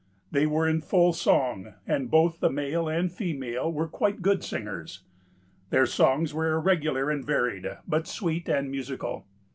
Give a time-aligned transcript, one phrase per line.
[0.31, 5.03] They were in full song, and both the male and female were quite good singers.
[5.69, 9.27] Their songs were irregular and varied, but sweet and musical.